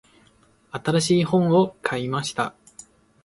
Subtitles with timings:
[0.71, 2.55] 新しい本を買いました。